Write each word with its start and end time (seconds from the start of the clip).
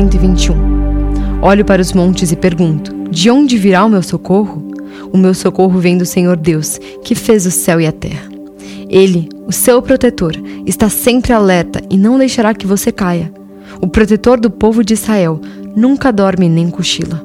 121 0.00 1.42
Olho 1.42 1.62
para 1.62 1.82
os 1.82 1.92
montes 1.92 2.32
e 2.32 2.36
pergunto: 2.36 2.90
De 3.10 3.30
onde 3.30 3.58
virá 3.58 3.84
o 3.84 3.88
meu 3.90 4.02
socorro? 4.02 4.66
O 5.12 5.18
meu 5.18 5.34
socorro 5.34 5.78
vem 5.78 5.98
do 5.98 6.06
Senhor 6.06 6.38
Deus, 6.38 6.78
que 7.04 7.14
fez 7.14 7.44
o 7.44 7.50
céu 7.50 7.78
e 7.78 7.86
a 7.86 7.92
terra. 7.92 8.30
Ele, 8.88 9.28
o 9.46 9.52
seu 9.52 9.82
protetor, 9.82 10.34
está 10.64 10.88
sempre 10.88 11.34
alerta 11.34 11.82
e 11.90 11.98
não 11.98 12.16
deixará 12.16 12.54
que 12.54 12.66
você 12.66 12.90
caia. 12.90 13.30
O 13.80 13.88
protetor 13.88 14.40
do 14.40 14.50
povo 14.50 14.82
de 14.82 14.94
Israel 14.94 15.38
nunca 15.76 16.10
dorme 16.10 16.48
nem 16.48 16.70
cochila. 16.70 17.22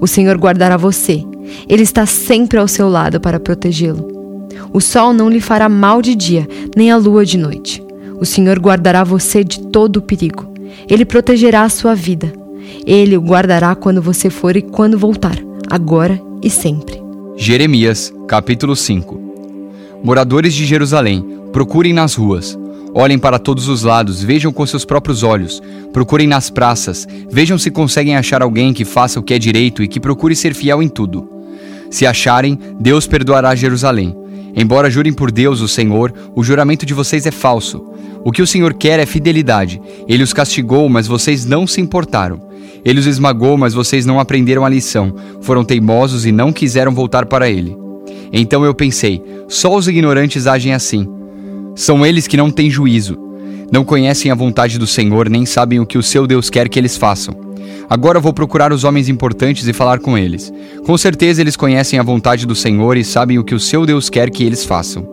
O 0.00 0.08
Senhor 0.08 0.36
guardará 0.38 0.76
você. 0.76 1.24
Ele 1.68 1.84
está 1.84 2.04
sempre 2.04 2.58
ao 2.58 2.66
seu 2.66 2.88
lado 2.88 3.20
para 3.20 3.38
protegê-lo. 3.38 4.08
O 4.72 4.80
sol 4.80 5.12
não 5.12 5.30
lhe 5.30 5.40
fará 5.40 5.68
mal 5.68 6.02
de 6.02 6.16
dia, 6.16 6.48
nem 6.76 6.90
a 6.90 6.96
lua 6.96 7.24
de 7.24 7.38
noite. 7.38 7.82
O 8.18 8.24
Senhor 8.24 8.58
guardará 8.58 9.04
você 9.04 9.44
de 9.44 9.60
todo 9.68 9.98
o 9.98 10.02
perigo. 10.02 10.51
Ele 10.88 11.04
protegerá 11.04 11.62
a 11.62 11.68
sua 11.68 11.94
vida. 11.94 12.32
Ele 12.86 13.16
o 13.16 13.20
guardará 13.20 13.74
quando 13.74 14.02
você 14.02 14.30
for 14.30 14.56
e 14.56 14.62
quando 14.62 14.98
voltar, 14.98 15.36
agora 15.70 16.20
e 16.42 16.50
sempre. 16.50 17.00
Jeremias, 17.36 18.12
capítulo 18.28 18.76
5 18.76 19.20
Moradores 20.02 20.52
de 20.52 20.66
Jerusalém, 20.66 21.24
procurem 21.52 21.92
nas 21.92 22.14
ruas, 22.14 22.58
olhem 22.94 23.18
para 23.18 23.38
todos 23.38 23.68
os 23.68 23.82
lados, 23.82 24.22
vejam 24.22 24.52
com 24.52 24.66
seus 24.66 24.84
próprios 24.84 25.22
olhos, 25.22 25.62
procurem 25.92 26.26
nas 26.26 26.50
praças, 26.50 27.06
vejam 27.30 27.56
se 27.56 27.70
conseguem 27.70 28.16
achar 28.16 28.42
alguém 28.42 28.72
que 28.72 28.84
faça 28.84 29.20
o 29.20 29.22
que 29.22 29.34
é 29.34 29.38
direito 29.38 29.82
e 29.82 29.88
que 29.88 30.00
procure 30.00 30.34
ser 30.34 30.54
fiel 30.54 30.82
em 30.82 30.88
tudo. 30.88 31.28
Se 31.90 32.06
acharem, 32.06 32.58
Deus 32.80 33.06
perdoará 33.06 33.54
Jerusalém. 33.54 34.16
Embora 34.54 34.90
jurem 34.90 35.12
por 35.12 35.30
Deus, 35.30 35.60
o 35.60 35.68
Senhor, 35.68 36.12
o 36.34 36.42
juramento 36.42 36.84
de 36.84 36.94
vocês 36.94 37.26
é 37.26 37.30
falso. 37.30 37.82
O 38.24 38.30
que 38.30 38.42
o 38.42 38.46
Senhor 38.46 38.74
quer 38.74 39.00
é 39.00 39.06
fidelidade. 39.06 39.80
Ele 40.06 40.22
os 40.22 40.32
castigou, 40.32 40.88
mas 40.88 41.06
vocês 41.06 41.44
não 41.44 41.66
se 41.66 41.80
importaram. 41.80 42.40
Ele 42.84 43.00
os 43.00 43.06
esmagou, 43.06 43.56
mas 43.56 43.74
vocês 43.74 44.04
não 44.04 44.20
aprenderam 44.20 44.64
a 44.64 44.68
lição. 44.68 45.14
Foram 45.40 45.64
teimosos 45.64 46.26
e 46.26 46.32
não 46.32 46.52
quiseram 46.52 46.92
voltar 46.92 47.26
para 47.26 47.50
ele. 47.50 47.76
Então 48.32 48.64
eu 48.64 48.74
pensei: 48.74 49.22
só 49.48 49.74
os 49.74 49.88
ignorantes 49.88 50.46
agem 50.46 50.72
assim. 50.72 51.08
São 51.74 52.04
eles 52.04 52.26
que 52.26 52.36
não 52.36 52.50
têm 52.50 52.70
juízo. 52.70 53.18
Não 53.72 53.84
conhecem 53.84 54.30
a 54.30 54.34
vontade 54.34 54.78
do 54.78 54.86
Senhor, 54.86 55.30
nem 55.30 55.46
sabem 55.46 55.80
o 55.80 55.86
que 55.86 55.96
o 55.96 56.02
seu 56.02 56.26
Deus 56.26 56.50
quer 56.50 56.68
que 56.68 56.78
eles 56.78 56.96
façam. 56.96 57.41
Agora 57.88 58.20
vou 58.20 58.32
procurar 58.32 58.72
os 58.72 58.84
homens 58.84 59.08
importantes 59.08 59.66
e 59.66 59.72
falar 59.72 59.98
com 59.98 60.16
eles. 60.16 60.52
Com 60.84 60.96
certeza 60.96 61.40
eles 61.40 61.56
conhecem 61.56 61.98
a 61.98 62.02
vontade 62.02 62.46
do 62.46 62.54
Senhor 62.54 62.96
e 62.96 63.04
sabem 63.04 63.38
o 63.38 63.44
que 63.44 63.54
o 63.54 63.60
seu 63.60 63.84
Deus 63.84 64.08
quer 64.08 64.30
que 64.30 64.44
eles 64.44 64.64
façam. 64.64 65.06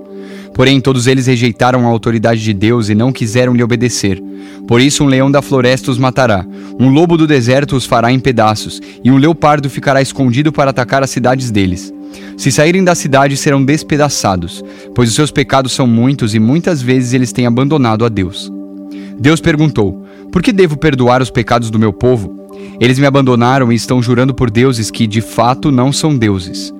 Porém, 0.53 0.81
todos 0.81 1.07
eles 1.07 1.27
rejeitaram 1.27 1.85
a 1.85 1.89
autoridade 1.89 2.43
de 2.43 2.53
Deus 2.53 2.89
e 2.89 2.95
não 2.95 3.11
quiseram 3.11 3.53
lhe 3.53 3.63
obedecer. 3.63 4.21
Por 4.67 4.81
isso, 4.81 5.03
um 5.03 5.07
leão 5.07 5.31
da 5.31 5.41
floresta 5.41 5.89
os 5.89 5.97
matará, 5.97 6.45
um 6.79 6.89
lobo 6.89 7.17
do 7.17 7.25
deserto 7.25 7.75
os 7.75 7.85
fará 7.85 8.11
em 8.11 8.19
pedaços, 8.19 8.81
e 9.03 9.09
um 9.09 9.17
leopardo 9.17 9.69
ficará 9.69 10.01
escondido 10.01 10.51
para 10.51 10.71
atacar 10.71 11.01
as 11.01 11.09
cidades 11.09 11.49
deles. 11.49 11.93
Se 12.37 12.51
saírem 12.51 12.83
da 12.83 12.95
cidade, 12.95 13.37
serão 13.37 13.63
despedaçados, 13.63 14.63
pois 14.95 15.09
os 15.09 15.15
seus 15.15 15.31
pecados 15.31 15.71
são 15.71 15.87
muitos 15.87 16.33
e 16.33 16.39
muitas 16.39 16.81
vezes 16.81 17.13
eles 17.13 17.31
têm 17.31 17.45
abandonado 17.45 18.05
a 18.05 18.09
Deus. 18.09 18.51
Deus 19.19 19.41
perguntou: 19.41 20.05
Por 20.31 20.41
que 20.41 20.51
devo 20.51 20.77
perdoar 20.77 21.21
os 21.21 21.29
pecados 21.29 21.69
do 21.69 21.79
meu 21.79 21.91
povo? 21.91 22.38
Eles 22.79 22.99
me 22.99 23.05
abandonaram 23.05 23.71
e 23.71 23.75
estão 23.75 24.01
jurando 24.01 24.33
por 24.33 24.49
deuses 24.49 24.89
que 24.89 25.05
de 25.05 25.21
fato 25.21 25.71
não 25.71 25.91
são 25.91 26.17
deuses. 26.17 26.73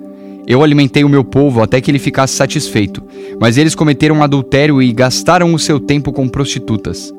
Eu 0.46 0.62
alimentei 0.62 1.04
o 1.04 1.08
meu 1.08 1.22
povo 1.22 1.62
até 1.62 1.80
que 1.80 1.90
ele 1.90 1.98
ficasse 1.98 2.34
satisfeito, 2.34 3.02
mas 3.40 3.56
eles 3.56 3.74
cometeram 3.74 4.22
adultério 4.22 4.82
e 4.82 4.92
gastaram 4.92 5.54
o 5.54 5.58
seu 5.58 5.78
tempo 5.78 6.12
com 6.12 6.28
prostitutas. 6.28 7.12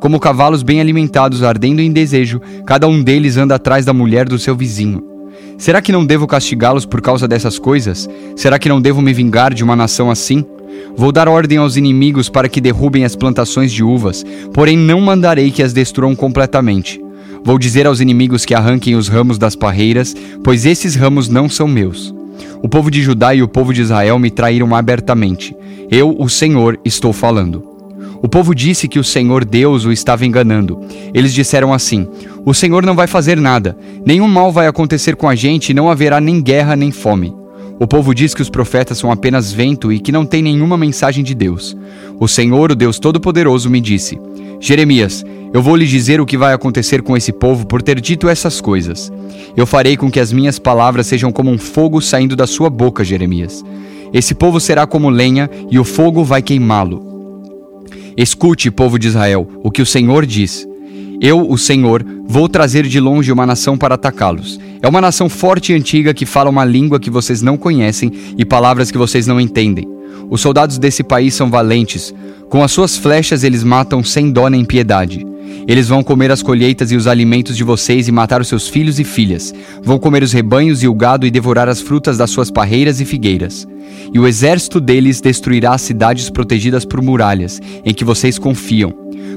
Como 0.00 0.20
cavalos 0.20 0.62
bem 0.62 0.80
alimentados 0.80 1.42
ardendo 1.42 1.80
em 1.80 1.90
desejo, 1.90 2.40
cada 2.66 2.86
um 2.86 3.02
deles 3.02 3.36
anda 3.36 3.54
atrás 3.54 3.86
da 3.86 3.94
mulher 3.94 4.28
do 4.28 4.38
seu 4.38 4.54
vizinho. 4.54 5.02
Será 5.56 5.80
que 5.80 5.92
não 5.92 6.04
devo 6.04 6.26
castigá-los 6.26 6.84
por 6.84 7.00
causa 7.00 7.26
dessas 7.26 7.58
coisas? 7.58 8.08
Será 8.36 8.58
que 8.58 8.68
não 8.68 8.80
devo 8.80 9.00
me 9.00 9.14
vingar 9.14 9.54
de 9.54 9.64
uma 9.64 9.76
nação 9.76 10.10
assim? 10.10 10.44
Vou 10.96 11.10
dar 11.10 11.28
ordem 11.28 11.58
aos 11.58 11.76
inimigos 11.76 12.28
para 12.28 12.48
que 12.48 12.60
derrubem 12.60 13.04
as 13.04 13.16
plantações 13.16 13.72
de 13.72 13.82
uvas, 13.82 14.24
porém 14.52 14.76
não 14.76 15.00
mandarei 15.00 15.50
que 15.50 15.62
as 15.62 15.72
destruam 15.72 16.14
completamente. 16.14 17.03
Vou 17.44 17.58
dizer 17.58 17.86
aos 17.86 18.00
inimigos 18.00 18.46
que 18.46 18.54
arranquem 18.54 18.96
os 18.96 19.06
ramos 19.06 19.36
das 19.36 19.54
parreiras, 19.54 20.16
pois 20.42 20.64
esses 20.64 20.94
ramos 20.94 21.28
não 21.28 21.46
são 21.46 21.68
meus. 21.68 22.14
O 22.62 22.68
povo 22.70 22.90
de 22.90 23.02
Judá 23.02 23.34
e 23.34 23.42
o 23.42 23.48
povo 23.48 23.74
de 23.74 23.82
Israel 23.82 24.18
me 24.18 24.30
traíram 24.30 24.74
abertamente. 24.74 25.54
Eu, 25.90 26.16
o 26.18 26.26
Senhor, 26.26 26.80
estou 26.82 27.12
falando. 27.12 27.62
O 28.22 28.28
povo 28.28 28.54
disse 28.54 28.88
que 28.88 28.98
o 28.98 29.04
Senhor 29.04 29.44
Deus 29.44 29.84
o 29.84 29.92
estava 29.92 30.24
enganando. 30.24 30.80
Eles 31.12 31.34
disseram 31.34 31.74
assim: 31.74 32.08
O 32.46 32.54
Senhor 32.54 32.86
não 32.86 32.94
vai 32.94 33.06
fazer 33.06 33.38
nada, 33.38 33.76
nenhum 34.06 34.26
mal 34.26 34.50
vai 34.50 34.66
acontecer 34.66 35.14
com 35.14 35.28
a 35.28 35.34
gente 35.34 35.68
e 35.68 35.74
não 35.74 35.90
haverá 35.90 36.22
nem 36.22 36.40
guerra 36.40 36.74
nem 36.74 36.90
fome. 36.90 37.34
O 37.78 37.86
povo 37.86 38.14
diz 38.14 38.34
que 38.34 38.40
os 38.40 38.48
profetas 38.48 38.96
são 38.96 39.12
apenas 39.12 39.52
vento 39.52 39.92
e 39.92 39.98
que 39.98 40.10
não 40.10 40.24
tem 40.24 40.42
nenhuma 40.42 40.78
mensagem 40.78 41.22
de 41.22 41.34
Deus. 41.34 41.76
O 42.18 42.26
Senhor, 42.26 42.72
o 42.72 42.74
Deus 42.74 42.98
Todo-Poderoso, 42.98 43.68
me 43.68 43.82
disse: 43.82 44.18
Jeremias, 44.66 45.22
eu 45.52 45.60
vou 45.60 45.76
lhe 45.76 45.86
dizer 45.86 46.22
o 46.22 46.24
que 46.24 46.38
vai 46.38 46.54
acontecer 46.54 47.02
com 47.02 47.14
esse 47.14 47.30
povo 47.30 47.66
por 47.66 47.82
ter 47.82 48.00
dito 48.00 48.30
essas 48.30 48.62
coisas. 48.62 49.12
Eu 49.54 49.66
farei 49.66 49.94
com 49.94 50.10
que 50.10 50.18
as 50.18 50.32
minhas 50.32 50.58
palavras 50.58 51.06
sejam 51.06 51.30
como 51.30 51.50
um 51.50 51.58
fogo 51.58 52.00
saindo 52.00 52.34
da 52.34 52.46
sua 52.46 52.70
boca, 52.70 53.04
Jeremias. 53.04 53.62
Esse 54.10 54.34
povo 54.34 54.58
será 54.58 54.86
como 54.86 55.10
lenha 55.10 55.50
e 55.70 55.78
o 55.78 55.84
fogo 55.84 56.24
vai 56.24 56.40
queimá-lo. 56.40 57.04
Escute, 58.16 58.70
povo 58.70 58.98
de 58.98 59.08
Israel, 59.08 59.46
o 59.62 59.70
que 59.70 59.82
o 59.82 59.86
Senhor 59.86 60.24
diz. 60.24 60.66
Eu, 61.20 61.46
o 61.46 61.58
Senhor, 61.58 62.02
vou 62.26 62.48
trazer 62.48 62.86
de 62.86 62.98
longe 62.98 63.30
uma 63.30 63.44
nação 63.44 63.76
para 63.76 63.96
atacá-los. 63.96 64.58
É 64.80 64.88
uma 64.88 65.00
nação 65.02 65.28
forte 65.28 65.72
e 65.72 65.76
antiga 65.76 66.14
que 66.14 66.24
fala 66.24 66.48
uma 66.48 66.64
língua 66.64 66.98
que 66.98 67.10
vocês 67.10 67.42
não 67.42 67.58
conhecem 67.58 68.10
e 68.38 68.46
palavras 68.46 68.90
que 68.90 68.96
vocês 68.96 69.26
não 69.26 69.38
entendem. 69.38 69.93
Os 70.30 70.40
soldados 70.40 70.78
desse 70.78 71.02
país 71.02 71.34
são 71.34 71.50
valentes. 71.50 72.14
Com 72.48 72.62
as 72.62 72.72
suas 72.72 72.96
flechas 72.96 73.44
eles 73.44 73.62
matam 73.62 74.02
sem 74.02 74.30
dó 74.30 74.48
nem 74.48 74.64
piedade. 74.64 75.26
Eles 75.66 75.88
vão 75.88 76.02
comer 76.02 76.30
as 76.30 76.42
colheitas 76.42 76.92
e 76.92 76.96
os 76.96 77.06
alimentos 77.06 77.56
de 77.56 77.64
vocês 77.64 78.06
e 78.06 78.12
matar 78.12 78.40
os 78.40 78.48
seus 78.48 78.68
filhos 78.68 79.00
e 79.00 79.04
filhas. 79.04 79.54
Vão 79.82 79.98
comer 79.98 80.22
os 80.22 80.32
rebanhos 80.32 80.82
e 80.82 80.88
o 80.88 80.94
gado 80.94 81.26
e 81.26 81.30
devorar 81.30 81.68
as 81.68 81.80
frutas 81.80 82.18
das 82.18 82.30
suas 82.30 82.50
parreiras 82.50 83.00
e 83.00 83.04
figueiras. 83.04 83.66
E 84.12 84.18
o 84.18 84.26
exército 84.26 84.80
deles 84.80 85.20
destruirá 85.20 85.72
as 85.72 85.82
cidades 85.82 86.28
protegidas 86.28 86.84
por 86.84 87.00
muralhas, 87.00 87.60
em 87.84 87.94
que 87.94 88.04
vocês 88.04 88.38
confiam. 88.38 88.92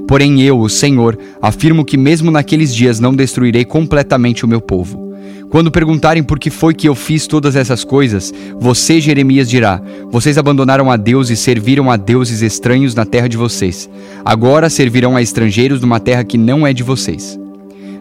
Porém 0.08 0.42
eu, 0.42 0.60
o 0.60 0.70
Senhor, 0.70 1.18
afirmo 1.42 1.86
que 1.86 1.98
mesmo 1.98 2.30
naqueles 2.32 2.74
dias 2.74 3.00
não 3.00 3.16
destruirei 3.16 3.64
completamente 3.64 4.44
o 4.44 4.48
meu 4.48 4.62
povo. 4.62 5.07
Quando 5.50 5.72
perguntarem 5.72 6.24
por 6.24 6.38
que 6.38 6.50
foi 6.50 6.74
que 6.74 6.90
eu 6.90 6.96
fiz 6.96 7.26
todas 7.26 7.56
essas 7.56 7.84
coisas, 7.84 8.34
você, 8.60 9.00
Jeremias, 9.00 9.50
dirá: 9.50 9.82
Vocês 10.12 10.38
abandonaram 10.38 10.92
a 10.92 10.98
Deus 10.98 11.30
e 11.30 11.38
serviram 11.38 11.90
a 11.90 11.96
deuses 11.96 12.42
estranhos 12.42 12.94
na 12.94 13.06
terra 13.06 13.30
de 13.30 13.38
vocês. 13.38 13.90
Agora 14.26 14.70
servirão 14.70 15.16
a 15.16 15.22
estrangeiros 15.22 15.80
numa 15.80 16.00
terra 16.00 16.24
que 16.24 16.38
não 16.38 16.68
é 16.68 16.74
de 16.74 16.84
vocês. 16.84 17.40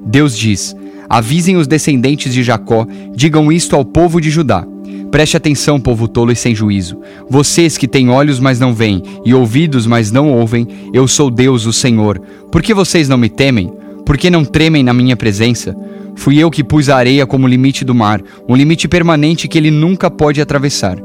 Deus 0.04 0.36
diz: 0.36 0.74
Avisem 1.08 1.56
os 1.56 1.68
descendentes 1.68 2.34
de 2.34 2.42
Jacó, 2.42 2.86
digam 3.14 3.52
isto 3.52 3.76
ao 3.76 3.84
povo 3.84 4.20
de 4.20 4.28
Judá. 4.28 4.66
Preste 5.10 5.36
atenção, 5.36 5.80
povo 5.80 6.08
tolo 6.08 6.32
e 6.32 6.36
sem 6.36 6.54
juízo. 6.54 7.00
Vocês 7.30 7.78
que 7.78 7.86
têm 7.86 8.10
olhos, 8.10 8.40
mas 8.40 8.58
não 8.58 8.74
veem, 8.74 9.02
e 9.24 9.32
ouvidos, 9.32 9.86
mas 9.86 10.10
não 10.10 10.32
ouvem, 10.32 10.66
eu 10.92 11.06
sou 11.06 11.30
Deus, 11.30 11.64
o 11.64 11.72
Senhor. 11.72 12.20
Por 12.50 12.60
que 12.60 12.74
vocês 12.74 13.08
não 13.08 13.16
me 13.16 13.28
temem? 13.28 13.72
Por 14.04 14.18
que 14.18 14.30
não 14.30 14.44
tremem 14.44 14.82
na 14.82 14.92
minha 14.92 15.16
presença? 15.16 15.76
Fui 16.16 16.38
eu 16.38 16.50
que 16.50 16.64
pus 16.64 16.88
a 16.88 16.96
areia 16.96 17.26
como 17.26 17.46
limite 17.46 17.84
do 17.84 17.94
mar, 17.94 18.20
um 18.48 18.56
limite 18.56 18.88
permanente 18.88 19.46
que 19.46 19.56
ele 19.56 19.70
nunca 19.70 20.10
pode 20.10 20.40
atravessar. 20.40 20.98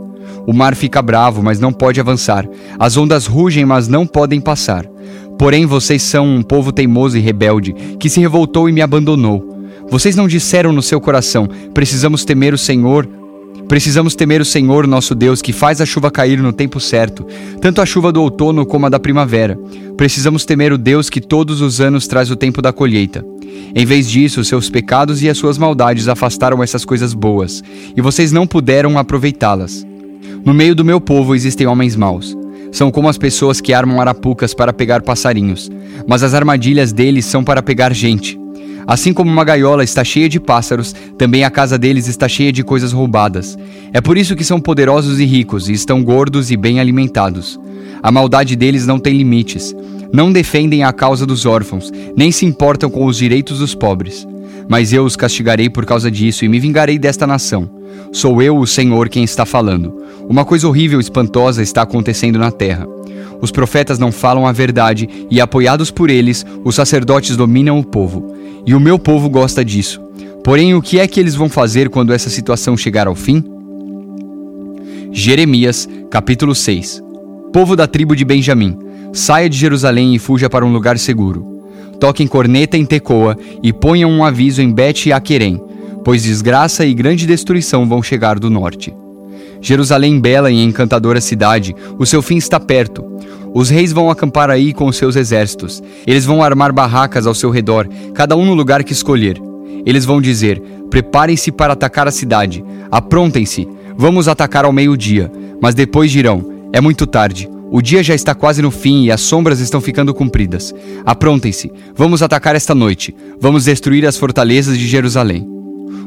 O 0.47 0.53
mar 0.53 0.75
fica 0.75 1.01
bravo, 1.01 1.43
mas 1.43 1.59
não 1.59 1.71
pode 1.71 1.99
avançar. 1.99 2.47
As 2.79 2.97
ondas 2.97 3.27
rugem, 3.27 3.65
mas 3.65 3.87
não 3.87 4.07
podem 4.07 4.41
passar. 4.41 4.85
Porém, 5.37 5.65
vocês 5.65 6.01
são 6.01 6.27
um 6.27 6.41
povo 6.41 6.71
teimoso 6.71 7.17
e 7.17 7.21
rebelde, 7.21 7.73
que 7.99 8.09
se 8.09 8.19
revoltou 8.19 8.67
e 8.67 8.71
me 8.71 8.81
abandonou. 8.81 9.59
Vocês 9.89 10.15
não 10.15 10.27
disseram 10.27 10.71
no 10.71 10.81
seu 10.81 11.01
coração: 11.01 11.47
precisamos 11.73 12.23
temer 12.23 12.53
o 12.53 12.57
Senhor, 12.57 13.07
Precisamos 13.71 14.15
temer 14.15 14.41
o 14.41 14.45
Senhor, 14.45 14.85
nosso 14.85 15.15
Deus, 15.15 15.41
que 15.41 15.53
faz 15.53 15.79
a 15.79 15.85
chuva 15.85 16.11
cair 16.11 16.37
no 16.39 16.51
tempo 16.51 16.77
certo, 16.77 17.25
tanto 17.61 17.79
a 17.79 17.85
chuva 17.85 18.11
do 18.11 18.21
outono 18.21 18.65
como 18.65 18.85
a 18.85 18.89
da 18.89 18.99
primavera. 18.99 19.57
Precisamos 19.95 20.43
temer 20.43 20.73
o 20.73 20.77
Deus 20.77 21.09
que 21.09 21.21
todos 21.21 21.61
os 21.61 21.79
anos 21.79 22.05
traz 22.05 22.29
o 22.29 22.35
tempo 22.35 22.61
da 22.61 22.73
colheita. 22.73 23.25
Em 23.73 23.85
vez 23.85 24.09
disso, 24.09 24.43
seus 24.43 24.69
pecados 24.69 25.23
e 25.23 25.29
as 25.29 25.37
suas 25.37 25.57
maldades 25.57 26.09
afastaram 26.09 26.61
essas 26.61 26.83
coisas 26.83 27.13
boas, 27.13 27.63
e 27.95 28.01
vocês 28.01 28.33
não 28.33 28.45
puderam 28.45 28.97
aproveitá-las. 28.97 29.87
No 30.43 30.53
meio 30.53 30.75
do 30.75 30.83
meu 30.83 30.99
povo 30.99 31.33
existem 31.33 31.65
homens 31.65 31.95
maus. 31.95 32.37
São 32.73 32.91
como 32.91 33.07
as 33.07 33.17
pessoas 33.17 33.61
que 33.61 33.71
armam 33.71 34.01
arapucas 34.01 34.53
para 34.53 34.73
pegar 34.73 35.01
passarinhos, 35.01 35.71
mas 36.05 36.23
as 36.23 36.33
armadilhas 36.33 36.91
deles 36.91 37.23
são 37.23 37.41
para 37.41 37.63
pegar 37.63 37.93
gente. 37.93 38.40
Assim 38.91 39.13
como 39.13 39.31
uma 39.31 39.45
gaiola 39.45 39.85
está 39.85 40.03
cheia 40.03 40.27
de 40.27 40.37
pássaros, 40.37 40.93
também 41.17 41.45
a 41.45 41.49
casa 41.49 41.77
deles 41.77 42.09
está 42.09 42.27
cheia 42.27 42.51
de 42.51 42.61
coisas 42.61 42.91
roubadas. 42.91 43.57
É 43.93 44.01
por 44.01 44.17
isso 44.17 44.35
que 44.35 44.43
são 44.43 44.59
poderosos 44.59 45.17
e 45.17 45.23
ricos, 45.23 45.69
e 45.69 45.71
estão 45.71 46.03
gordos 46.03 46.51
e 46.51 46.57
bem 46.57 46.77
alimentados. 46.77 47.57
A 48.03 48.11
maldade 48.11 48.53
deles 48.53 48.85
não 48.85 48.99
tem 48.99 49.15
limites. 49.15 49.73
Não 50.11 50.29
defendem 50.29 50.83
a 50.83 50.91
causa 50.91 51.25
dos 51.25 51.45
órfãos, 51.45 51.89
nem 52.17 52.33
se 52.33 52.45
importam 52.45 52.89
com 52.89 53.05
os 53.05 53.15
direitos 53.15 53.59
dos 53.59 53.73
pobres. 53.73 54.27
Mas 54.67 54.91
eu 54.91 55.05
os 55.05 55.15
castigarei 55.15 55.69
por 55.69 55.85
causa 55.85 56.11
disso 56.11 56.43
e 56.43 56.49
me 56.49 56.59
vingarei 56.59 56.99
desta 56.99 57.25
nação. 57.25 57.69
Sou 58.11 58.41
eu, 58.41 58.57
o 58.57 58.67
Senhor, 58.67 59.07
quem 59.07 59.23
está 59.23 59.45
falando. 59.45 59.95
Uma 60.27 60.43
coisa 60.43 60.67
horrível 60.67 60.99
e 60.99 61.01
espantosa 61.01 61.63
está 61.63 61.83
acontecendo 61.83 62.37
na 62.37 62.51
terra. 62.51 62.85
Os 63.41 63.51
profetas 63.51 63.97
não 63.97 64.11
falam 64.11 64.45
a 64.45 64.51
verdade 64.51 65.09
e, 65.29 65.41
apoiados 65.41 65.89
por 65.89 66.09
eles, 66.09 66.45
os 66.63 66.75
sacerdotes 66.75 67.35
dominam 67.35 67.79
o 67.79 67.83
povo. 67.83 68.35
E 68.65 68.75
o 68.75 68.79
meu 68.79 68.99
povo 68.99 69.29
gosta 69.29 69.65
disso. 69.65 69.99
Porém, 70.43 70.75
o 70.75 70.81
que 70.81 70.99
é 70.99 71.07
que 71.07 71.19
eles 71.19 71.35
vão 71.35 71.49
fazer 71.49 71.89
quando 71.89 72.13
essa 72.13 72.29
situação 72.29 72.77
chegar 72.77 73.07
ao 73.07 73.15
fim? 73.15 73.43
Jeremias, 75.11 75.89
capítulo 76.09 76.55
6 76.55 77.01
Povo 77.51 77.75
da 77.75 77.85
tribo 77.85 78.15
de 78.15 78.23
Benjamim, 78.23 78.77
saia 79.11 79.49
de 79.49 79.57
Jerusalém 79.57 80.15
e 80.15 80.19
fuja 80.19 80.49
para 80.49 80.65
um 80.65 80.71
lugar 80.71 80.97
seguro. 80.97 81.61
Toquem 81.99 82.25
corneta 82.25 82.77
em 82.77 82.85
Tecoa 82.85 83.37
e 83.61 83.73
ponham 83.73 84.09
um 84.09 84.23
aviso 84.23 84.61
em 84.61 84.71
Bet-Aquerem, 84.71 85.61
pois 86.03 86.23
desgraça 86.23 86.85
e 86.85 86.93
grande 86.93 87.27
destruição 87.27 87.87
vão 87.87 88.01
chegar 88.01 88.39
do 88.39 88.49
norte. 88.49 88.93
Jerusalém 89.61 90.19
bela 90.19 90.49
e 90.49 90.63
encantadora 90.63 91.21
cidade, 91.21 91.75
o 91.99 92.05
seu 92.05 92.21
fim 92.21 92.37
está 92.37 92.59
perto. 92.59 93.05
Os 93.53 93.69
reis 93.69 93.91
vão 93.91 94.09
acampar 94.09 94.49
aí 94.49 94.73
com 94.73 94.85
os 94.85 94.95
seus 94.95 95.15
exércitos. 95.15 95.83
Eles 96.07 96.25
vão 96.25 96.41
armar 96.41 96.71
barracas 96.71 97.27
ao 97.27 97.35
seu 97.35 97.49
redor, 97.49 97.87
cada 98.13 98.35
um 98.35 98.45
no 98.45 98.53
lugar 98.53 98.83
que 98.83 98.93
escolher. 98.93 99.41
Eles 99.85 100.05
vão 100.05 100.21
dizer: 100.21 100.61
Preparem-se 100.89 101.51
para 101.51 101.73
atacar 101.73 102.07
a 102.07 102.11
cidade. 102.11 102.63
Aprontem-se. 102.89 103.67
Vamos 103.97 104.27
atacar 104.27 104.65
ao 104.65 104.73
meio-dia. 104.73 105.31
Mas 105.61 105.75
depois 105.75 106.11
dirão: 106.11 106.45
é 106.71 106.79
muito 106.79 107.05
tarde. 107.05 107.49
O 107.69 107.81
dia 107.81 108.03
já 108.03 108.13
está 108.13 108.35
quase 108.35 108.61
no 108.61 108.69
fim 108.69 109.05
e 109.05 109.11
as 109.11 109.21
sombras 109.21 109.59
estão 109.59 109.79
ficando 109.79 110.13
compridas. 110.13 110.73
Aprontem-se. 111.05 111.71
Vamos 111.95 112.21
atacar 112.21 112.55
esta 112.55 112.75
noite. 112.75 113.15
Vamos 113.39 113.65
destruir 113.65 114.05
as 114.05 114.17
fortalezas 114.17 114.77
de 114.77 114.85
Jerusalém. 114.87 115.60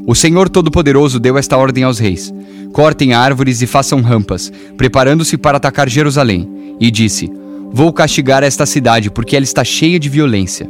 O 0.07 0.15
Senhor 0.15 0.49
Todo-Poderoso 0.49 1.19
deu 1.19 1.39
esta 1.39 1.57
ordem 1.57 1.85
aos 1.85 1.99
reis: 1.99 2.33
Cortem 2.73 3.13
árvores 3.13 3.63
e 3.63 3.67
façam 3.67 4.01
rampas, 4.01 4.53
preparando-se 4.77 5.37
para 5.37 5.57
atacar 5.57 5.89
Jerusalém. 5.89 6.49
E 6.81 6.91
disse: 6.91 7.31
Vou 7.73 7.93
castigar 7.93 8.43
esta 8.43 8.67
cidade 8.67 9.11
porque 9.11 9.35
ela 9.35 9.45
está 9.45 9.65
cheia 9.65 9.99
de 9.99 10.09
violência. 10.09 10.69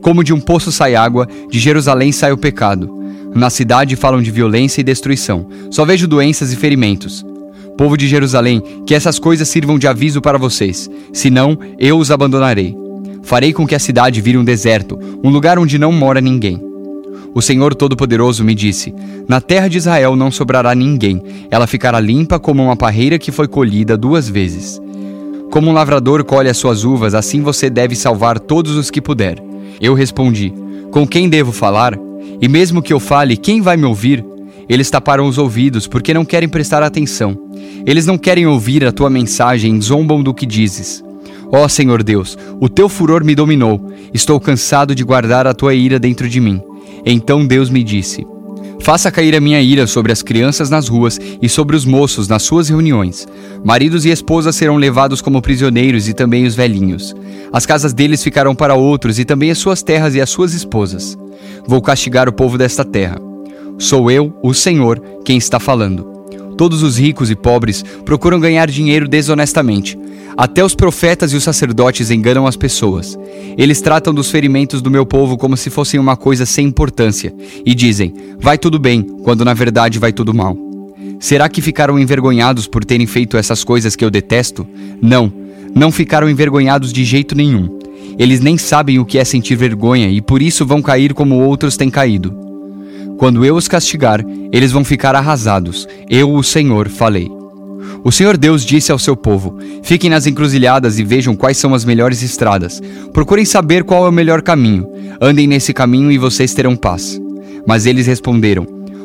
Como 0.00 0.22
de 0.22 0.32
um 0.32 0.40
poço 0.40 0.70
sai 0.70 0.94
água, 0.94 1.26
de 1.50 1.58
Jerusalém 1.58 2.12
sai 2.12 2.32
o 2.32 2.38
pecado. 2.38 2.88
Na 3.34 3.50
cidade 3.50 3.96
falam 3.96 4.22
de 4.22 4.30
violência 4.30 4.80
e 4.80 4.84
destruição. 4.84 5.46
Só 5.70 5.84
vejo 5.84 6.06
doenças 6.06 6.52
e 6.52 6.56
ferimentos. 6.56 7.24
Povo 7.76 7.96
de 7.96 8.08
Jerusalém, 8.08 8.62
que 8.86 8.94
essas 8.94 9.18
coisas 9.18 9.48
sirvam 9.48 9.78
de 9.78 9.86
aviso 9.86 10.20
para 10.20 10.38
vocês, 10.38 10.90
senão 11.12 11.58
eu 11.78 11.98
os 11.98 12.10
abandonarei. 12.10 12.74
Farei 13.22 13.52
com 13.52 13.66
que 13.66 13.74
a 13.74 13.78
cidade 13.78 14.20
vire 14.20 14.38
um 14.38 14.44
deserto, 14.44 14.98
um 15.22 15.30
lugar 15.30 15.58
onde 15.58 15.78
não 15.78 15.92
mora 15.92 16.20
ninguém. 16.20 16.67
O 17.34 17.42
Senhor 17.42 17.74
Todo-Poderoso 17.74 18.42
me 18.44 18.54
disse: 18.54 18.94
Na 19.28 19.40
terra 19.40 19.68
de 19.68 19.78
Israel 19.78 20.16
não 20.16 20.30
sobrará 20.30 20.74
ninguém, 20.74 21.22
ela 21.50 21.66
ficará 21.66 22.00
limpa 22.00 22.38
como 22.38 22.62
uma 22.62 22.76
parreira 22.76 23.18
que 23.18 23.30
foi 23.30 23.46
colhida 23.46 23.96
duas 23.96 24.28
vezes. 24.28 24.80
Como 25.50 25.70
um 25.70 25.72
lavrador 25.72 26.24
colhe 26.24 26.48
as 26.48 26.56
suas 26.56 26.84
uvas, 26.84 27.14
assim 27.14 27.40
você 27.40 27.70
deve 27.70 27.96
salvar 27.96 28.38
todos 28.38 28.76
os 28.76 28.90
que 28.90 29.00
puder. 29.00 29.38
Eu 29.80 29.94
respondi: 29.94 30.52
Com 30.90 31.06
quem 31.06 31.28
devo 31.28 31.52
falar? 31.52 31.98
E 32.40 32.48
mesmo 32.48 32.82
que 32.82 32.92
eu 32.92 33.00
fale, 33.00 33.36
quem 33.36 33.60
vai 33.60 33.76
me 33.76 33.84
ouvir? 33.84 34.24
Eles 34.68 34.90
taparam 34.90 35.26
os 35.26 35.38
ouvidos 35.38 35.86
porque 35.86 36.12
não 36.12 36.24
querem 36.24 36.48
prestar 36.48 36.82
atenção. 36.82 37.36
Eles 37.86 38.04
não 38.04 38.18
querem 38.18 38.46
ouvir 38.46 38.84
a 38.84 38.92
tua 38.92 39.08
mensagem, 39.08 39.80
zombam 39.80 40.22
do 40.22 40.34
que 40.34 40.44
dizes. 40.44 41.02
Ó 41.50 41.64
oh, 41.64 41.68
Senhor 41.68 42.02
Deus, 42.02 42.36
o 42.60 42.68
teu 42.68 42.88
furor 42.88 43.24
me 43.24 43.34
dominou. 43.34 43.90
Estou 44.12 44.38
cansado 44.38 44.94
de 44.94 45.02
guardar 45.02 45.46
a 45.46 45.54
tua 45.54 45.74
ira 45.74 45.98
dentro 45.98 46.28
de 46.28 46.40
mim. 46.40 46.60
Então 47.04 47.46
Deus 47.46 47.70
me 47.70 47.82
disse: 47.82 48.26
Faça 48.80 49.10
cair 49.10 49.34
a 49.34 49.40
minha 49.40 49.60
ira 49.60 49.86
sobre 49.86 50.12
as 50.12 50.22
crianças 50.22 50.70
nas 50.70 50.88
ruas 50.88 51.18
e 51.42 51.48
sobre 51.48 51.76
os 51.76 51.84
moços 51.84 52.28
nas 52.28 52.42
suas 52.42 52.68
reuniões. 52.68 53.26
Maridos 53.64 54.04
e 54.04 54.10
esposas 54.10 54.56
serão 54.56 54.76
levados 54.76 55.20
como 55.20 55.42
prisioneiros 55.42 56.08
e 56.08 56.14
também 56.14 56.46
os 56.46 56.54
velhinhos. 56.54 57.14
As 57.52 57.66
casas 57.66 57.92
deles 57.92 58.22
ficarão 58.22 58.54
para 58.54 58.74
outros 58.74 59.18
e 59.18 59.24
também 59.24 59.50
as 59.50 59.58
suas 59.58 59.82
terras 59.82 60.14
e 60.14 60.20
as 60.20 60.30
suas 60.30 60.54
esposas. 60.54 61.18
Vou 61.66 61.82
castigar 61.82 62.28
o 62.28 62.32
povo 62.32 62.56
desta 62.56 62.84
terra. 62.84 63.18
Sou 63.78 64.10
eu, 64.10 64.32
o 64.42 64.54
Senhor, 64.54 65.00
quem 65.24 65.36
está 65.36 65.60
falando. 65.60 66.17
Todos 66.58 66.82
os 66.82 66.98
ricos 66.98 67.30
e 67.30 67.36
pobres 67.36 67.84
procuram 68.04 68.40
ganhar 68.40 68.68
dinheiro 68.68 69.06
desonestamente. 69.06 69.96
Até 70.36 70.64
os 70.64 70.74
profetas 70.74 71.32
e 71.32 71.36
os 71.36 71.44
sacerdotes 71.44 72.10
enganam 72.10 72.48
as 72.48 72.56
pessoas. 72.56 73.16
Eles 73.56 73.80
tratam 73.80 74.12
dos 74.12 74.28
ferimentos 74.28 74.82
do 74.82 74.90
meu 74.90 75.06
povo 75.06 75.38
como 75.38 75.56
se 75.56 75.70
fossem 75.70 76.00
uma 76.00 76.16
coisa 76.16 76.44
sem 76.44 76.66
importância 76.66 77.32
e 77.64 77.76
dizem: 77.76 78.12
vai 78.40 78.58
tudo 78.58 78.76
bem, 78.76 79.02
quando 79.22 79.44
na 79.44 79.54
verdade 79.54 80.00
vai 80.00 80.12
tudo 80.12 80.34
mal. 80.34 80.56
Será 81.20 81.48
que 81.48 81.62
ficaram 81.62 81.96
envergonhados 81.96 82.66
por 82.66 82.84
terem 82.84 83.06
feito 83.06 83.36
essas 83.36 83.62
coisas 83.62 83.94
que 83.94 84.04
eu 84.04 84.10
detesto? 84.10 84.66
Não, 85.00 85.32
não 85.72 85.92
ficaram 85.92 86.28
envergonhados 86.28 86.92
de 86.92 87.04
jeito 87.04 87.36
nenhum. 87.36 87.78
Eles 88.18 88.40
nem 88.40 88.58
sabem 88.58 88.98
o 88.98 89.04
que 89.04 89.16
é 89.16 89.24
sentir 89.24 89.54
vergonha 89.54 90.10
e 90.10 90.20
por 90.20 90.42
isso 90.42 90.66
vão 90.66 90.82
cair 90.82 91.14
como 91.14 91.38
outros 91.38 91.76
têm 91.76 91.88
caído. 91.88 92.47
Quando 93.18 93.44
eu 93.44 93.56
os 93.56 93.66
castigar, 93.66 94.24
eles 94.52 94.70
vão 94.70 94.84
ficar 94.84 95.16
arrasados. 95.16 95.88
Eu, 96.08 96.32
o 96.32 96.44
Senhor, 96.44 96.88
falei. 96.88 97.28
O 98.04 98.12
Senhor 98.12 98.36
Deus 98.36 98.64
disse 98.64 98.92
ao 98.92 98.98
seu 98.98 99.16
povo: 99.16 99.58
Fiquem 99.82 100.08
nas 100.08 100.26
encruzilhadas 100.26 101.00
e 101.00 101.04
vejam 101.04 101.34
quais 101.34 101.58
são 101.58 101.74
as 101.74 101.84
melhores 101.84 102.22
estradas. 102.22 102.80
Procurem 103.12 103.44
saber 103.44 103.82
qual 103.82 104.06
é 104.06 104.08
o 104.08 104.12
melhor 104.12 104.40
caminho. 104.40 104.86
Andem 105.20 105.48
nesse 105.48 105.74
caminho 105.74 106.12
e 106.12 106.16
vocês 106.16 106.54
terão 106.54 106.76
paz. 106.76 107.20
Mas 107.66 107.86
eles 107.86 108.06
responderam: 108.06 108.64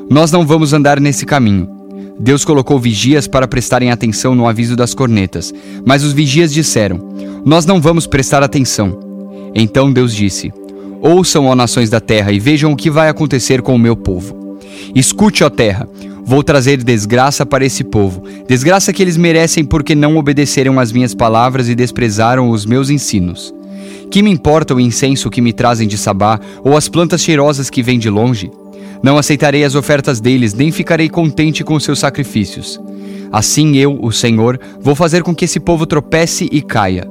Nós 0.10 0.32
não 0.32 0.46
vamos 0.46 0.74
andar 0.74 1.00
nesse 1.00 1.26
caminho. 1.26 1.68
Deus 2.20 2.46
colocou 2.46 2.80
vigias 2.80 3.28
para 3.28 3.48
prestarem 3.48 3.90
atenção 3.90 4.36
no 4.36 4.48
aviso 4.48 4.76
das 4.76 4.94
cornetas, 4.94 5.52
mas 5.84 6.04
os 6.04 6.14
vigias 6.14 6.54
disseram: 6.54 7.00
Nós 7.44 7.66
não 7.66 7.82
vamos 7.82 8.06
prestar 8.06 8.44
atenção. 8.44 9.00
Então 9.56 9.92
Deus 9.92 10.14
disse: 10.14 10.54
Ouçam, 11.06 11.48
ó 11.48 11.54
nações 11.54 11.90
da 11.90 12.00
terra, 12.00 12.32
e 12.32 12.40
vejam 12.40 12.72
o 12.72 12.78
que 12.78 12.90
vai 12.90 13.10
acontecer 13.10 13.62
com 13.62 13.76
o 13.76 13.78
meu 13.80 13.94
povo. 13.94 14.58
Escute, 14.96 15.44
ó 15.44 15.50
terra, 15.50 15.86
vou 16.24 16.42
trazer 16.42 16.82
desgraça 16.82 17.46
para 17.46 17.66
esse 17.66 17.84
povo, 17.84 18.24
desgraça 18.48 18.94
que 18.94 19.04
eles 19.04 19.18
merecem 19.18 19.66
porque 19.66 19.96
não 19.96 20.16
obedeceram 20.16 20.80
às 20.80 20.94
minhas 20.94 21.14
palavras 21.14 21.68
e 21.68 21.76
desprezaram 21.76 22.50
os 22.50 22.66
meus 22.66 22.90
ensinos. 22.90 23.54
Que 24.10 24.24
me 24.24 24.32
importa 24.32 24.74
o 24.74 24.80
incenso 24.80 25.30
que 25.30 25.42
me 25.42 25.52
trazem 25.52 25.90
de 25.90 25.98
Sabá 25.98 26.40
ou 26.64 26.78
as 26.78 26.88
plantas 26.88 27.22
cheirosas 27.22 27.70
que 27.70 27.84
vêm 27.84 28.00
de 28.00 28.10
longe? 28.10 28.50
Não 29.04 29.18
aceitarei 29.18 29.66
as 29.66 29.76
ofertas 29.76 30.22
deles, 30.22 30.54
nem 30.54 30.72
ficarei 30.72 31.10
contente 31.10 31.66
com 31.66 31.78
seus 31.82 32.00
sacrifícios. 32.00 32.80
Assim 33.30 33.76
eu, 33.76 34.00
o 34.02 34.10
Senhor, 34.10 34.58
vou 34.80 34.96
fazer 34.96 35.22
com 35.22 35.36
que 35.36 35.44
esse 35.44 35.60
povo 35.60 35.86
tropece 35.86 36.48
e 36.50 36.62
caia. 36.62 37.06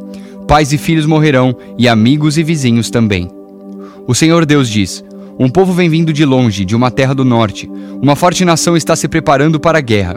Pais 0.48 0.72
e 0.72 0.78
filhos 0.78 1.04
morrerão, 1.04 1.54
e 1.76 1.86
amigos 1.86 2.38
e 2.38 2.42
vizinhos 2.42 2.88
também. 2.88 3.41
O 4.06 4.14
Senhor 4.14 4.44
Deus 4.44 4.68
diz: 4.68 5.04
Um 5.38 5.48
povo 5.48 5.72
vem 5.72 5.88
vindo 5.88 6.12
de 6.12 6.24
longe, 6.24 6.64
de 6.64 6.74
uma 6.74 6.90
terra 6.90 7.14
do 7.14 7.24
norte. 7.24 7.70
Uma 8.00 8.16
forte 8.16 8.44
nação 8.44 8.76
está 8.76 8.96
se 8.96 9.06
preparando 9.06 9.60
para 9.60 9.78
a 9.78 9.82
guerra. 9.82 10.16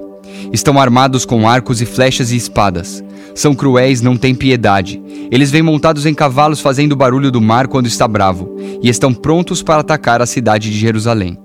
Estão 0.51 0.79
armados 0.79 1.25
com 1.25 1.47
arcos 1.47 1.81
e 1.81 1.85
flechas 1.85 2.31
e 2.31 2.35
espadas. 2.35 3.03
São 3.35 3.53
cruéis, 3.53 4.01
não 4.01 4.17
têm 4.17 4.33
piedade. 4.33 5.01
Eles 5.31 5.51
vêm 5.51 5.61
montados 5.61 6.05
em 6.05 6.13
cavalos 6.13 6.61
fazendo 6.61 6.93
o 6.93 6.95
barulho 6.95 7.31
do 7.31 7.41
mar 7.41 7.67
quando 7.67 7.87
está 7.87 8.07
bravo, 8.07 8.55
e 8.81 8.89
estão 8.89 9.13
prontos 9.13 9.61
para 9.61 9.81
atacar 9.81 10.21
a 10.21 10.25
cidade 10.25 10.71
de 10.71 10.77
Jerusalém. 10.77 11.37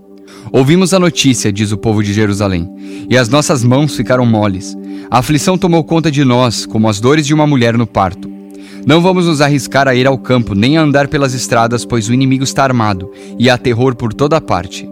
Ouvimos 0.52 0.94
a 0.94 0.98
notícia, 0.98 1.52
diz 1.52 1.72
o 1.72 1.76
povo 1.76 2.02
de 2.02 2.12
Jerusalém, 2.12 2.68
e 3.08 3.16
as 3.16 3.28
nossas 3.28 3.62
mãos 3.62 3.94
ficaram 3.94 4.24
moles. 4.24 4.76
A 5.10 5.18
aflição 5.18 5.58
tomou 5.58 5.84
conta 5.84 6.10
de 6.10 6.24
nós, 6.24 6.64
como 6.64 6.88
as 6.88 7.00
dores 7.00 7.26
de 7.26 7.34
uma 7.34 7.46
mulher 7.46 7.76
no 7.76 7.86
parto. 7.86 8.39
Não 8.86 9.00
vamos 9.00 9.26
nos 9.26 9.40
arriscar 9.40 9.86
a 9.86 9.94
ir 9.94 10.06
ao 10.06 10.16
campo, 10.16 10.54
nem 10.54 10.78
a 10.78 10.82
andar 10.82 11.08
pelas 11.08 11.34
estradas, 11.34 11.84
pois 11.84 12.08
o 12.08 12.14
inimigo 12.14 12.44
está 12.44 12.64
armado 12.64 13.10
e 13.38 13.50
há 13.50 13.58
terror 13.58 13.94
por 13.94 14.14
toda 14.14 14.40
parte. 14.40 14.88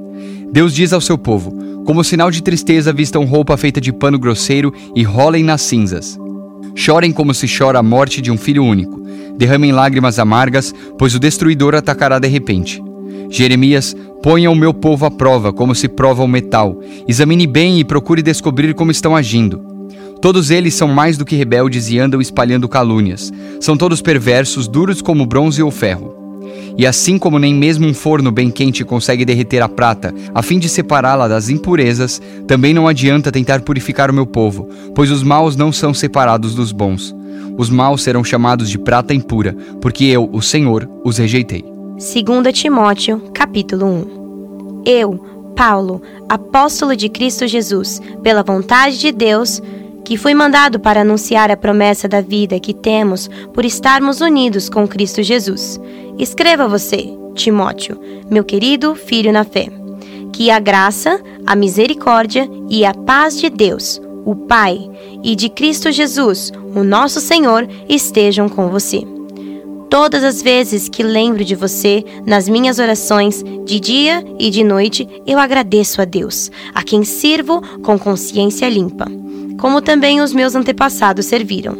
Deus 0.53 0.75
diz 0.75 0.93
ao 0.93 1.01
seu 1.01 1.17
povo: 1.17 1.53
Como 1.85 2.05
sinal 2.05 2.31
de 2.31 2.43
tristeza, 2.43 2.93
vistam 2.93 3.25
roupa 3.25 3.57
feita 3.57 3.81
de 3.81 3.93
pano 3.93 4.19
grosseiro 4.19 4.73
e 4.95 5.03
rolem 5.03 5.43
nas 5.43 5.63
cinzas. 5.63 6.19
Chorem 6.75 7.13
como 7.13 7.33
se 7.35 7.47
chora 7.49 7.79
a 7.79 7.83
morte 7.83 8.21
de 8.21 8.31
um 8.31 8.37
filho 8.37 8.63
único. 8.63 9.01
Derramem 9.37 9.73
lágrimas 9.73 10.19
amargas, 10.19 10.75
pois 10.99 11.15
o 11.15 11.19
destruidor 11.19 11.75
atacará 11.75 12.19
de 12.19 12.29
repente. 12.29 12.83
Jeremias, 13.31 13.97
ponha 14.23 14.51
o 14.51 14.55
meu 14.55 14.73
povo 14.73 15.07
à 15.07 15.11
prova, 15.11 15.53
como 15.53 15.75
se 15.75 15.89
prova 15.89 16.23
o 16.23 16.29
metal. 16.29 16.81
Examine 17.07 17.47
bem 17.47 17.81
e 17.81 17.85
procure 17.85 18.23
descobrir 18.23 18.75
como 18.75 18.91
estão 18.91 19.17
agindo. 19.17 19.78
Todos 20.21 20.51
eles 20.51 20.75
são 20.75 20.89
mais 20.89 21.17
do 21.17 21.25
que 21.25 21.37
rebeldes 21.37 21.89
e 21.91 21.99
andam 21.99 22.21
espalhando 22.21 22.69
calúnias. 22.69 23.33
São 23.61 23.77
todos 23.77 24.03
perversos, 24.03 24.67
duros 24.67 25.01
como 25.01 25.27
bronze 25.27 25.63
ou 25.63 25.71
ferro. 25.71 26.17
E 26.77 26.87
assim 26.87 27.19
como 27.19 27.39
nem 27.39 27.55
mesmo 27.55 27.87
um 27.87 27.95
forno 27.95 28.31
bem 28.31 28.51
quente 28.51 28.85
consegue 28.85 29.25
derreter 29.25 29.61
a 29.61 29.69
prata, 29.69 30.15
a 30.35 30.43
fim 30.43 30.59
de 30.59 30.69
separá-la 30.69 31.27
das 31.27 31.49
impurezas, 31.49 32.23
também 32.47 32.73
não 32.73 32.87
adianta 32.87 33.33
tentar 33.33 33.63
purificar 33.63 34.11
o 34.11 34.15
meu 34.15 34.27
povo, 34.27 34.69
pois 34.95 35.11
os 35.11 35.23
maus 35.23 35.57
não 35.57 35.73
são 35.73 35.93
separados 35.93 36.55
dos 36.55 36.71
bons. 36.71 37.15
Os 37.57 37.69
maus 37.69 38.03
serão 38.03 38.23
chamados 38.23 38.71
de 38.71 38.79
prata 38.79 39.13
impura, 39.13 39.57
porque 39.81 40.05
eu, 40.05 40.31
o 40.33 40.41
Senhor, 40.41 40.89
os 41.05 41.19
rejeitei. 41.19 41.65
2 41.97 42.57
Timóteo, 42.57 43.21
capítulo 43.35 43.87
1. 43.87 44.83
Eu, 44.87 45.19
Paulo, 45.57 46.01
apóstolo 46.29 46.95
de 46.95 47.09
Cristo 47.09 47.49
Jesus, 47.49 48.01
pela 48.23 48.45
vontade 48.45 49.01
de 49.01 49.11
Deus, 49.11 49.61
que 50.09 50.17
fui 50.17 50.33
mandado 50.33 50.81
para 50.81 51.03
anunciar 51.03 51.51
a 51.51 51.57
promessa 51.57 52.09
da 52.09 52.23
vida 52.23 52.59
que 52.59 52.73
temos 52.73 53.29
por 53.53 53.63
estarmos 53.63 54.23
unidos 54.23 54.67
com 54.71 54.89
Cristo 54.89 55.23
Jesus. 55.23 55.79
Escreva 56.19 56.67
você, 56.67 57.15
Timóteo, 57.35 58.01
meu 58.31 58.43
querido 58.43 58.95
filho 58.95 59.31
na 59.31 59.45
fé, 59.45 59.69
que 60.33 60.51
a 60.51 60.59
graça, 60.59 61.21
a 61.47 61.55
misericórdia 61.55 62.49
e 62.71 62.87
a 62.87 62.95
paz 62.95 63.39
de 63.39 63.51
Deus, 63.51 64.01
o 64.25 64.35
Pai, 64.35 64.79
e 65.23 65.37
de 65.37 65.51
Cristo 65.51 65.93
Jesus, 65.93 66.53
o 66.75 66.83
nosso 66.83 67.21
Senhor, 67.21 67.69
estejam 67.87 68.49
com 68.49 68.71
você. 68.71 69.03
Todas 69.91 70.25
as 70.25 70.41
vezes 70.41 70.89
que 70.89 71.03
lembro 71.03 71.45
de 71.45 71.55
você 71.55 72.03
nas 72.25 72.49
minhas 72.49 72.79
orações, 72.79 73.45
de 73.67 73.79
dia 73.79 74.25
e 74.39 74.49
de 74.49 74.65
noite, 74.65 75.07
eu 75.27 75.39
agradeço 75.39 76.01
a 76.01 76.07
Deus, 76.07 76.51
a 76.75 76.83
quem 76.83 77.05
sirvo 77.05 77.61
com 77.83 77.99
consciência 77.99 78.67
limpa 78.71 79.18
como 79.59 79.83
também 79.83 80.21
os 80.21 80.33
meus 80.33 80.55
antepassados 80.55 81.27
serviram. 81.27 81.77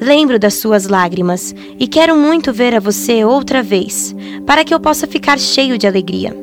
Lembro 0.00 0.38
das 0.38 0.54
suas 0.54 0.86
lágrimas 0.86 1.54
e 1.78 1.88
quero 1.88 2.16
muito 2.16 2.52
ver 2.52 2.74
a 2.74 2.80
você 2.80 3.24
outra 3.24 3.62
vez, 3.62 4.14
para 4.46 4.64
que 4.64 4.72
eu 4.72 4.78
possa 4.78 5.06
ficar 5.06 5.38
cheio 5.38 5.76
de 5.76 5.86
alegria. 5.86 6.36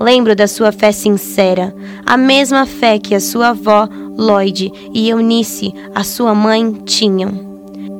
Lembro 0.00 0.34
da 0.34 0.48
sua 0.48 0.72
fé 0.72 0.90
sincera, 0.92 1.74
a 2.06 2.16
mesma 2.16 2.64
fé 2.64 2.98
que 2.98 3.14
a 3.14 3.20
sua 3.20 3.48
avó, 3.48 3.86
Lloyd, 4.16 4.72
e 4.94 5.08
Eunice, 5.08 5.74
a 5.94 6.02
sua 6.02 6.34
mãe, 6.34 6.72
tinham. 6.84 7.50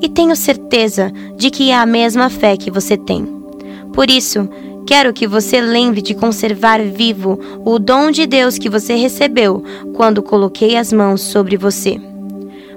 E 0.00 0.08
tenho 0.08 0.34
certeza 0.34 1.12
de 1.36 1.50
que 1.50 1.70
é 1.70 1.76
a 1.76 1.84
mesma 1.84 2.30
fé 2.30 2.56
que 2.56 2.70
você 2.70 2.96
tem. 2.96 3.26
Por 3.92 4.10
isso, 4.10 4.48
Quero 4.90 5.12
que 5.12 5.24
você 5.24 5.60
lembre 5.60 6.02
de 6.02 6.14
conservar 6.14 6.82
vivo 6.82 7.38
o 7.64 7.78
dom 7.78 8.10
de 8.10 8.26
Deus 8.26 8.58
que 8.58 8.68
você 8.68 8.96
recebeu 8.96 9.62
quando 9.94 10.20
coloquei 10.20 10.76
as 10.76 10.92
mãos 10.92 11.20
sobre 11.20 11.56
você. 11.56 11.96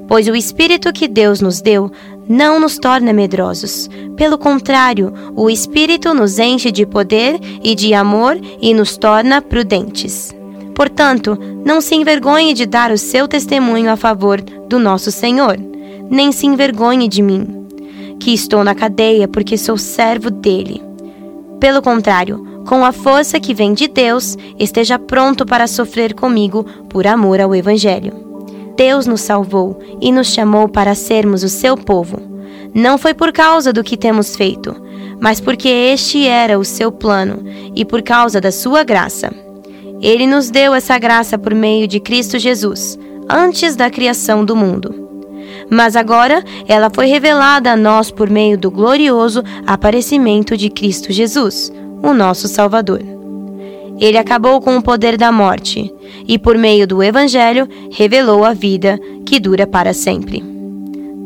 Pois 0.08 0.28
o 0.28 0.36
Espírito 0.36 0.94
que 0.94 1.08
Deus 1.08 1.42
nos 1.42 1.60
deu 1.60 1.92
não 2.30 2.60
nos 2.60 2.78
torna 2.78 3.12
medrosos. 3.12 3.90
Pelo 4.16 4.38
contrário, 4.38 5.12
o 5.36 5.50
Espírito 5.50 6.14
nos 6.14 6.38
enche 6.38 6.72
de 6.72 6.86
poder 6.86 7.40
e 7.64 7.74
de 7.74 7.96
amor 7.96 8.40
e 8.62 8.76
nos 8.76 8.96
torna 8.96 9.42
prudentes. 9.42 10.32
Portanto, 10.76 11.36
não 11.66 11.82
se 11.82 11.96
envergonhe 11.96 12.54
de 12.54 12.68
dar 12.68 12.92
o 12.92 12.98
seu 12.98 13.28
testemunho 13.28 13.90
a 13.90 13.96
favor 13.96 14.40
do 14.40 14.78
nosso 14.78 15.10
Senhor, 15.10 15.58
nem 16.12 16.32
se 16.32 16.46
envergonhe 16.46 17.08
de 17.08 17.24
mim, 17.24 17.66
que 18.20 18.36
estou 18.36 18.64
na 18.64 18.76
cadeia 18.76 19.28
porque 19.28 19.58
sou 19.58 19.80
servo 19.80 20.30
dele. 20.30 20.93
Pelo 21.64 21.82
contrário, 21.82 22.46
com 22.68 22.84
a 22.84 22.92
força 22.92 23.40
que 23.40 23.54
vem 23.54 23.74
de 23.74 23.88
Deus, 23.88 24.38
esteja 24.60 25.00
pronto 25.00 25.46
para 25.46 25.66
sofrer 25.66 26.14
comigo 26.14 26.66
por 26.90 27.08
amor 27.08 27.40
ao 27.40 27.56
Evangelho. 27.56 28.12
Deus 28.76 29.08
nos 29.08 29.22
salvou 29.22 29.80
e 30.02 30.12
nos 30.12 30.28
chamou 30.28 30.68
para 30.68 30.94
sermos 30.94 31.42
o 31.42 31.48
seu 31.48 31.78
povo. 31.78 32.20
Não 32.76 32.98
foi 32.98 33.14
por 33.14 33.32
causa 33.32 33.72
do 33.72 33.82
que 33.82 33.96
temos 33.96 34.36
feito, 34.36 34.76
mas 35.22 35.40
porque 35.40 35.70
este 35.70 36.28
era 36.28 36.60
o 36.60 36.66
seu 36.66 36.92
plano 36.92 37.46
e 37.74 37.86
por 37.86 38.02
causa 38.02 38.42
da 38.42 38.52
sua 38.52 38.84
graça. 38.84 39.34
Ele 40.02 40.28
nos 40.28 40.50
deu 40.50 40.74
essa 40.74 41.00
graça 41.00 41.38
por 41.38 41.56
meio 41.56 41.88
de 41.88 42.02
Cristo 42.02 42.38
Jesus, 42.38 43.00
antes 43.30 43.78
da 43.78 43.90
criação 43.90 44.44
do 44.44 44.54
mundo. 44.54 45.03
Mas 45.74 45.96
agora 45.96 46.44
ela 46.68 46.92
foi 46.94 47.08
revelada 47.08 47.72
a 47.72 47.76
nós 47.76 48.12
por 48.12 48.30
meio 48.30 48.56
do 48.56 48.70
glorioso 48.70 49.44
aparecimento 49.66 50.56
de 50.56 50.70
Cristo 50.70 51.12
Jesus, 51.12 51.74
o 52.04 52.14
nosso 52.14 52.48
Salvador. 52.48 53.02
Ele 54.00 54.20
acabou 54.20 54.62
com 54.62 54.78
o 54.78 54.84
poder 54.84 55.18
da 55.18 55.32
morte 55.32 55.92
e, 56.28 56.38
por 56.38 56.60
meio 56.60 56.86
do 56.86 57.02
Evangelho, 57.02 57.68
revelou 57.92 58.46
a 58.46 58.54
vida 58.54 59.00
que 59.26 59.40
dura 59.40 59.66
para 59.66 59.96
sempre. 59.96 60.44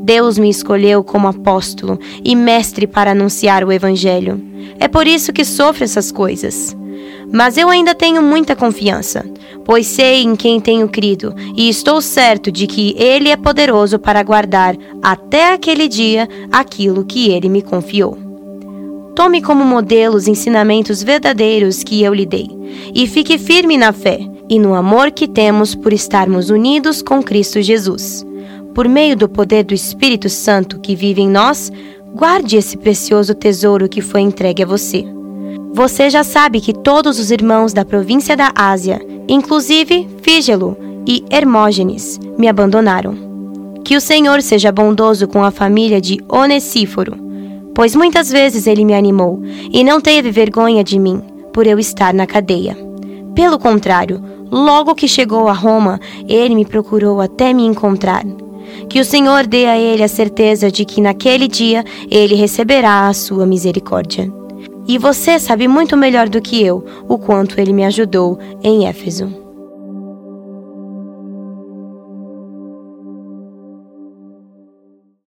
Deus 0.04 0.38
me 0.38 0.50
escolheu 0.50 1.04
como 1.04 1.28
apóstolo 1.28 2.00
e 2.24 2.34
mestre 2.34 2.88
para 2.88 3.12
anunciar 3.12 3.66
o 3.66 3.72
Evangelho. 3.72 4.42
É 4.80 4.88
por 4.88 5.08
isso 5.08 5.34
que 5.34 5.44
sofro 5.44 5.84
essas 5.84 6.10
coisas. 6.10 6.74
Mas 7.34 7.58
eu 7.58 7.70
ainda 7.70 7.94
tenho 7.94 8.22
muita 8.22 8.56
confiança, 8.56 9.26
pois 9.68 9.86
sei 9.86 10.24
em 10.24 10.34
quem 10.34 10.62
tenho 10.62 10.88
crido 10.88 11.36
e 11.54 11.68
estou 11.68 12.02
certo 12.02 12.50
de 12.50 12.66
que 12.66 12.96
Ele 12.98 13.28
é 13.28 13.36
poderoso 13.36 14.00
para 14.00 14.24
guardar 14.24 14.78
até 15.04 15.52
aquele 15.52 15.90
dia 15.90 16.30
aquilo 16.50 17.04
que 17.04 17.30
Ele 17.30 17.50
me 17.50 17.62
confiou. 17.62 18.18
Tome 19.14 19.42
como 19.42 19.66
modelo 19.66 20.16
os 20.16 20.26
ensinamentos 20.26 21.04
verdadeiros 21.04 21.84
que 21.84 22.02
eu 22.02 22.14
lhe 22.14 22.26
dei 22.26 22.48
e 22.96 23.06
fique 23.06 23.38
firme 23.38 23.78
na 23.78 23.92
fé 23.92 24.22
e 24.50 24.58
no 24.58 24.74
amor 24.74 25.12
que 25.12 25.28
temos 25.28 25.76
por 25.76 25.92
estarmos 25.92 26.50
unidos 26.50 27.02
com 27.02 27.22
Cristo 27.22 27.62
Jesus. 27.62 28.26
Por 28.74 28.88
meio 28.88 29.18
do 29.18 29.28
poder 29.28 29.66
do 29.66 29.74
Espírito 29.74 30.30
Santo 30.30 30.80
que 30.80 30.96
vive 30.96 31.22
em 31.22 31.30
nós, 31.30 31.74
guarde 32.16 32.56
esse 32.56 32.78
precioso 32.78 33.36
tesouro 33.36 33.90
que 33.90 34.02
foi 34.02 34.22
entregue 34.22 34.64
a 34.64 34.66
você. 34.66 35.04
Você 35.74 36.10
já 36.10 36.24
sabe 36.24 36.62
que 36.62 36.72
todos 36.72 37.20
os 37.20 37.32
irmãos 37.32 37.74
da 37.74 37.84
província 37.84 38.38
da 38.38 38.54
Ásia, 38.56 39.00
inclusive 39.28 40.08
Fígelo 40.22 40.78
e 41.06 41.24
Hermógenes, 41.30 42.20
me 42.38 42.48
abandonaram. 42.48 43.16
Que 43.84 43.96
o 43.96 44.02
Senhor 44.02 44.42
seja 44.42 44.72
bondoso 44.72 45.28
com 45.28 45.44
a 45.44 45.52
família 45.52 46.02
de 46.02 46.20
Onesíforo, 46.28 47.16
pois 47.74 47.96
muitas 47.96 48.30
vezes 48.30 48.68
ele 48.68 48.84
me 48.84 48.94
animou 48.94 49.42
e 49.72 49.84
não 49.84 50.02
teve 50.02 50.32
vergonha 50.32 50.84
de 50.84 51.00
mim, 51.00 51.22
por 51.54 51.66
eu 51.66 51.80
estar 51.80 52.14
na 52.14 52.28
cadeia. 52.28 52.78
Pelo 53.34 53.58
contrário, 53.58 54.22
logo 54.52 54.96
que 54.96 55.08
chegou 55.08 55.48
a 55.48 55.54
Roma, 55.54 56.00
ele 56.28 56.56
me 56.56 56.66
procurou 56.66 57.22
até 57.22 57.54
me 57.54 57.66
encontrar. 57.66 58.26
Que 58.90 59.00
o 59.00 59.06
Senhor 59.06 59.46
dê 59.48 59.66
a 59.66 59.78
ele 59.78 60.04
a 60.04 60.08
certeza 60.08 60.72
de 60.72 60.84
que 60.86 61.00
naquele 61.00 61.48
dia 61.48 61.84
ele 62.12 62.36
receberá 62.36 63.08
a 63.08 63.14
sua 63.14 63.46
misericórdia. 63.46 64.37
E 64.88 64.98
você 64.98 65.38
sabe 65.38 65.68
muito 65.68 65.98
melhor 65.98 66.30
do 66.30 66.42
que 66.42 66.64
eu 66.64 66.86
o 67.08 67.18
quanto 67.18 67.60
ele 67.60 67.74
me 67.74 67.84
ajudou 67.84 68.40
em 68.64 68.88
Éfeso. 68.88 69.47